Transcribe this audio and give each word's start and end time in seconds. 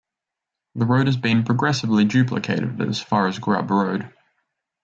The 0.73 0.87
road 0.87 1.05
has 1.05 1.15
been 1.15 1.43
progressively 1.43 2.05
duplicated 2.05 2.81
as 2.81 2.99
far 2.99 3.27
as 3.27 3.37
Grubb 3.37 3.69
Road. 3.69 4.11